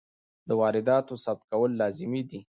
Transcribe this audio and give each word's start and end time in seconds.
د 0.47 0.49
وارداتو 0.61 1.13
ثبت 1.23 1.43
کول 1.51 1.71
لازمي 1.81 2.21
دي. 2.29 2.39